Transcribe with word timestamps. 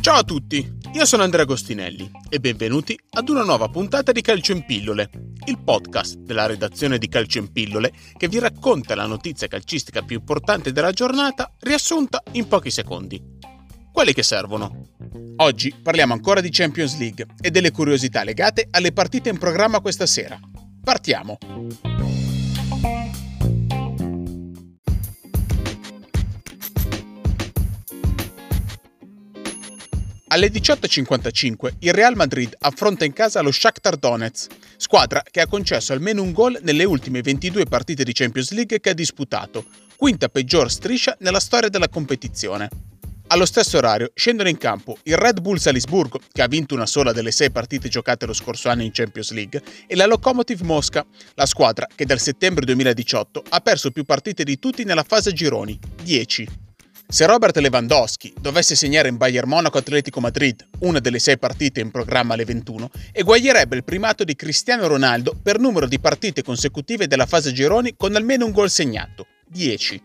Ciao 0.00 0.16
a 0.16 0.24
tutti, 0.24 0.72
io 0.94 1.04
sono 1.04 1.22
Andrea 1.22 1.42
Agostinelli 1.42 2.10
e 2.30 2.40
benvenuti 2.40 2.98
ad 3.10 3.28
una 3.28 3.42
nuova 3.42 3.68
puntata 3.68 4.10
di 4.10 4.22
Calcio 4.22 4.52
in 4.52 4.64
Pillole, 4.64 5.10
il 5.46 5.62
podcast 5.62 6.16
della 6.16 6.46
redazione 6.46 6.96
di 6.96 7.08
Calcio 7.08 7.38
in 7.38 7.52
Pillole 7.52 7.92
che 8.16 8.26
vi 8.26 8.38
racconta 8.38 8.94
la 8.94 9.04
notizia 9.04 9.48
calcistica 9.48 10.00
più 10.00 10.16
importante 10.16 10.72
della 10.72 10.92
giornata 10.92 11.52
riassunta 11.60 12.22
in 12.32 12.48
pochi 12.48 12.70
secondi. 12.70 13.22
Quelli 13.92 14.14
che 14.14 14.22
servono. 14.22 14.88
Oggi 15.36 15.74
parliamo 15.82 16.14
ancora 16.14 16.40
di 16.40 16.48
Champions 16.50 16.96
League 16.98 17.26
e 17.38 17.50
delle 17.50 17.70
curiosità 17.70 18.24
legate 18.24 18.68
alle 18.70 18.92
partite 18.92 19.28
in 19.28 19.36
programma 19.36 19.80
questa 19.80 20.06
sera. 20.06 20.40
Partiamo! 20.82 21.36
Alle 30.32 30.50
18.55 30.50 31.74
il 31.80 31.92
Real 31.92 32.16
Madrid 32.16 32.56
affronta 32.60 33.04
in 33.04 33.12
casa 33.12 33.42
lo 33.42 33.52
Shakhtar 33.52 33.98
Donetsk, 33.98 34.50
squadra 34.78 35.22
che 35.30 35.42
ha 35.42 35.46
concesso 35.46 35.92
almeno 35.92 36.22
un 36.22 36.32
gol 36.32 36.58
nelle 36.62 36.84
ultime 36.84 37.20
22 37.20 37.66
partite 37.66 38.02
di 38.02 38.14
Champions 38.14 38.52
League 38.52 38.80
che 38.80 38.88
ha 38.88 38.94
disputato, 38.94 39.66
quinta 39.94 40.30
peggior 40.30 40.70
striscia 40.70 41.14
nella 41.20 41.38
storia 41.38 41.68
della 41.68 41.90
competizione. 41.90 42.70
Allo 43.26 43.44
stesso 43.44 43.76
orario 43.76 44.10
scendono 44.14 44.48
in 44.48 44.56
campo 44.56 44.96
il 45.02 45.18
Red 45.18 45.42
Bull 45.42 45.56
Salisburgo, 45.56 46.18
che 46.32 46.40
ha 46.40 46.48
vinto 46.48 46.74
una 46.74 46.86
sola 46.86 47.12
delle 47.12 47.30
sei 47.30 47.50
partite 47.50 47.90
giocate 47.90 48.24
lo 48.24 48.32
scorso 48.32 48.70
anno 48.70 48.84
in 48.84 48.90
Champions 48.90 49.32
League, 49.32 49.62
e 49.86 49.94
la 49.96 50.06
Lokomotiv 50.06 50.62
Mosca, 50.62 51.04
la 51.34 51.44
squadra 51.44 51.86
che 51.94 52.06
dal 52.06 52.20
settembre 52.20 52.64
2018 52.64 53.42
ha 53.50 53.60
perso 53.60 53.90
più 53.90 54.04
partite 54.04 54.44
di 54.44 54.58
tutti 54.58 54.84
nella 54.84 55.04
fase 55.04 55.34
gironi, 55.34 55.78
10. 56.02 56.71
Se 57.12 57.26
Robert 57.26 57.58
Lewandowski 57.58 58.32
dovesse 58.40 58.74
segnare 58.74 59.10
in 59.10 59.18
Bayern 59.18 59.46
Monaco 59.46 59.76
Atletico 59.76 60.18
Madrid 60.18 60.66
una 60.78 60.98
delle 60.98 61.18
sei 61.18 61.36
partite 61.36 61.80
in 61.80 61.90
programma 61.90 62.32
alle 62.32 62.46
21, 62.46 62.88
eguaglierebbe 63.12 63.76
il 63.76 63.84
primato 63.84 64.24
di 64.24 64.34
Cristiano 64.34 64.86
Ronaldo 64.86 65.36
per 65.42 65.58
numero 65.58 65.86
di 65.86 66.00
partite 66.00 66.42
consecutive 66.42 67.06
della 67.06 67.26
fase 67.26 67.52
gironi 67.52 67.96
con 67.98 68.16
almeno 68.16 68.46
un 68.46 68.52
gol 68.52 68.70
segnato, 68.70 69.26
10. 69.46 70.02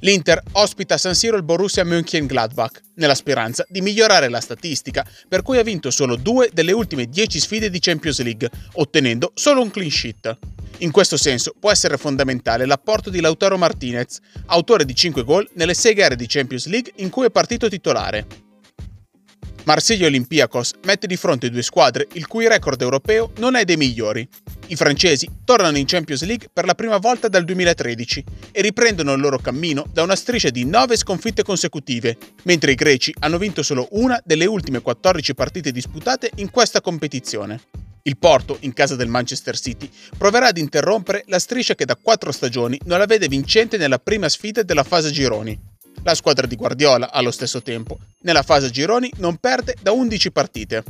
L'Inter 0.00 0.42
ospita 0.54 0.98
San 0.98 1.14
Siro 1.14 1.36
il 1.36 1.44
Borussia 1.44 1.84
Mönchengladbach, 1.84 2.80
nella 2.94 3.14
speranza 3.14 3.64
di 3.68 3.80
migliorare 3.80 4.28
la 4.28 4.40
statistica, 4.40 5.06
per 5.28 5.42
cui 5.42 5.58
ha 5.58 5.62
vinto 5.62 5.92
solo 5.92 6.16
due 6.16 6.50
delle 6.52 6.72
ultime 6.72 7.06
dieci 7.06 7.38
sfide 7.38 7.70
di 7.70 7.78
Champions 7.78 8.20
League, 8.20 8.50
ottenendo 8.72 9.30
solo 9.34 9.62
un 9.62 9.70
clean 9.70 9.90
sheet. 9.90 10.36
In 10.80 10.92
questo 10.92 11.16
senso 11.16 11.54
può 11.58 11.72
essere 11.72 11.96
fondamentale 11.96 12.64
l'apporto 12.64 13.10
di 13.10 13.20
Lautaro 13.20 13.58
Martinez, 13.58 14.20
autore 14.46 14.84
di 14.84 14.94
5 14.94 15.24
gol 15.24 15.48
nelle 15.54 15.74
6 15.74 15.94
gare 15.94 16.14
di 16.14 16.26
Champions 16.28 16.66
League 16.66 16.92
in 16.96 17.10
cui 17.10 17.26
è 17.26 17.30
partito 17.30 17.68
titolare. 17.68 18.46
Marsiglia 19.64 20.06
Olympiacos 20.06 20.74
mette 20.84 21.06
di 21.08 21.16
fronte 21.16 21.50
due 21.50 21.62
squadre 21.62 22.06
il 22.12 22.26
cui 22.26 22.46
record 22.46 22.80
europeo 22.80 23.32
non 23.38 23.56
è 23.56 23.64
dei 23.64 23.76
migliori. 23.76 24.26
I 24.68 24.76
francesi 24.76 25.28
tornano 25.44 25.78
in 25.78 25.84
Champions 25.84 26.24
League 26.24 26.48
per 26.52 26.64
la 26.64 26.74
prima 26.74 26.98
volta 26.98 27.28
dal 27.28 27.44
2013 27.44 28.24
e 28.52 28.62
riprendono 28.62 29.12
il 29.12 29.20
loro 29.20 29.38
cammino 29.38 29.84
da 29.92 30.02
una 30.02 30.16
striscia 30.16 30.50
di 30.50 30.64
9 30.64 30.96
sconfitte 30.96 31.42
consecutive, 31.42 32.16
mentre 32.44 32.70
i 32.70 32.76
greci 32.76 33.12
hanno 33.18 33.36
vinto 33.36 33.62
solo 33.62 33.88
una 33.90 34.18
delle 34.24 34.46
ultime 34.46 34.80
14 34.80 35.34
partite 35.34 35.72
disputate 35.72 36.30
in 36.36 36.50
questa 36.50 36.80
competizione. 36.80 37.60
Il 38.02 38.16
Porto, 38.16 38.56
in 38.60 38.72
casa 38.72 38.96
del 38.96 39.08
Manchester 39.08 39.58
City, 39.58 39.90
proverà 40.16 40.48
ad 40.48 40.58
interrompere 40.58 41.24
la 41.26 41.38
striscia 41.38 41.74
che 41.74 41.84
da 41.84 41.96
quattro 41.96 42.32
stagioni 42.32 42.78
non 42.84 42.98
la 42.98 43.06
vede 43.06 43.28
vincente 43.28 43.76
nella 43.76 43.98
prima 43.98 44.28
sfida 44.28 44.62
della 44.62 44.84
fase 44.84 45.10
gironi. 45.10 45.58
La 46.04 46.14
squadra 46.14 46.46
di 46.46 46.56
Guardiola, 46.56 47.10
allo 47.10 47.30
stesso 47.30 47.60
tempo, 47.60 47.98
nella 48.22 48.42
fase 48.42 48.70
gironi 48.70 49.10
non 49.16 49.36
perde 49.36 49.74
da 49.80 49.92
11 49.92 50.30
partite. 50.30 50.84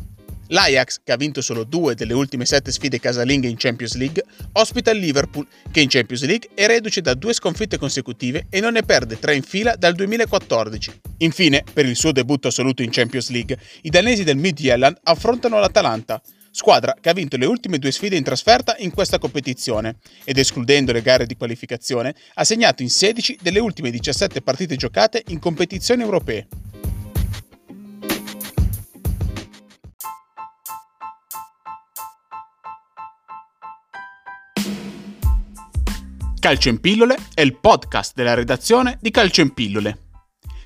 L'Ajax, 0.50 1.00
che 1.04 1.12
ha 1.12 1.16
vinto 1.16 1.42
solo 1.42 1.64
due 1.64 1.94
delle 1.94 2.14
ultime 2.14 2.46
sette 2.46 2.72
sfide 2.72 2.98
casalinghe 2.98 3.48
in 3.48 3.56
Champions 3.58 3.96
League, 3.96 4.24
ospita 4.52 4.90
il 4.90 4.98
Liverpool, 4.98 5.46
che 5.70 5.80
in 5.80 5.88
Champions 5.88 6.24
League 6.24 6.48
è 6.54 6.66
reduce 6.66 7.02
da 7.02 7.12
due 7.14 7.34
sconfitte 7.34 7.76
consecutive 7.76 8.46
e 8.48 8.60
non 8.60 8.72
ne 8.72 8.82
perde 8.82 9.18
tre 9.18 9.34
in 9.34 9.42
fila 9.42 9.76
dal 9.76 9.94
2014. 9.94 11.00
Infine, 11.18 11.64
per 11.70 11.84
il 11.84 11.96
suo 11.96 12.12
debutto 12.12 12.48
assoluto 12.48 12.82
in 12.82 12.90
Champions 12.90 13.28
League, 13.28 13.58
i 13.82 13.90
danesi 13.90 14.24
del 14.24 14.36
Midtjylland 14.36 15.00
affrontano 15.02 15.58
l'Atalanta, 15.58 16.20
squadra 16.58 16.96
che 17.00 17.08
ha 17.08 17.12
vinto 17.12 17.36
le 17.36 17.46
ultime 17.46 17.78
due 17.78 17.92
sfide 17.92 18.16
in 18.16 18.24
trasferta 18.24 18.74
in 18.78 18.90
questa 18.90 19.20
competizione 19.20 19.98
ed 20.24 20.38
escludendo 20.38 20.90
le 20.90 21.02
gare 21.02 21.24
di 21.24 21.36
qualificazione 21.36 22.16
ha 22.34 22.42
segnato 22.42 22.82
in 22.82 22.90
16 22.90 23.38
delle 23.40 23.60
ultime 23.60 23.92
17 23.92 24.42
partite 24.42 24.74
giocate 24.74 25.22
in 25.28 25.38
competizioni 25.38 26.02
europee. 26.02 26.48
Calcio 36.40 36.68
in 36.70 36.80
pillole 36.80 37.16
è 37.34 37.40
il 37.42 37.56
podcast 37.56 38.14
della 38.16 38.34
redazione 38.34 38.98
di 39.00 39.10
Calcio 39.12 39.42
in 39.42 39.54
pillole. 39.54 40.07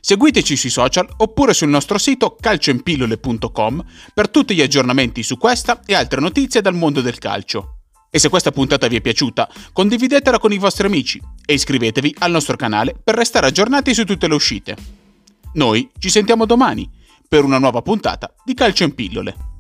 Seguiteci 0.05 0.57
sui 0.57 0.69
social 0.69 1.09
oppure 1.19 1.55
sul 1.55 1.69
nostro 1.69 1.97
sito 1.97 2.35
calcioinpillole.com 2.35 3.85
per 4.13 4.31
tutti 4.31 4.53
gli 4.53 4.61
aggiornamenti 4.61 5.23
su 5.23 5.39
questa 5.39 5.81
e 5.87 5.95
altre 5.95 6.21
notizie 6.21 6.61
dal 6.61 6.75
mondo 6.75 7.01
del 7.01 7.19
calcio. 7.19 7.77
E 8.11 8.19
se 8.19 8.29
questa 8.29 8.51
puntata 8.51 8.89
vi 8.89 8.97
è 8.97 9.01
piaciuta, 9.01 9.49
condividetela 9.73 10.41
con 10.41 10.53
i 10.53 10.59
vostri 10.59 10.89
amici 10.89 11.23
e 11.47 11.53
iscrivetevi 11.53 12.17
al 12.19 12.33
nostro 12.33 12.57
canale 12.57 12.97
per 13.01 13.15
restare 13.15 13.47
aggiornati 13.47 13.95
su 13.95 14.05
tutte 14.05 14.27
le 14.27 14.35
uscite. 14.35 14.77
Noi 15.53 15.89
ci 16.01 16.11
sentiamo 16.11 16.47
domani 16.47 16.91
per 17.29 17.45
una 17.45 17.59
nuova 17.59 17.81
puntata 17.81 18.35
di 18.45 18.55
Calcio 18.55 18.83
in 18.83 18.97
Pillole. 18.97 19.52